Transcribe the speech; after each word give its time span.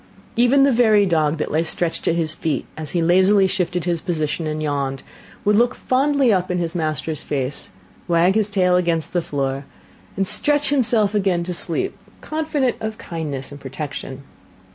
Even 0.35 0.63
the 0.63 0.71
very 0.71 1.05
dog 1.05 1.37
that 1.37 1.51
lay 1.51 1.61
stretched 1.61 2.07
at 2.07 2.15
his 2.15 2.33
feet, 2.33 2.65
as 2.75 2.89
he 2.89 3.03
lazily 3.03 3.45
shifted 3.45 3.83
his 3.85 4.01
position 4.01 4.47
and 4.47 4.63
yawned, 4.63 5.03
would 5.45 5.55
look 5.55 5.75
fondly 5.75 6.33
up 6.33 6.49
in 6.49 6.57
his 6.57 6.73
master's 6.73 7.21
face, 7.21 7.69
wag 8.07 8.33
his 8.33 8.49
tail 8.49 8.75
against 8.77 9.13
the 9.13 9.21
floor, 9.21 9.63
and 10.17 10.25
stretch 10.25 10.69
himself 10.71 11.13
again 11.13 11.43
to 11.43 11.53
sleep, 11.53 11.95
confident 12.19 12.75
of 12.81 12.97
kindness 12.97 13.51
and 13.51 13.61
protection. 13.61 14.23